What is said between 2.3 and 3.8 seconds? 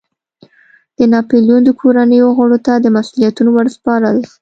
غړو ته مسوولیتونو ور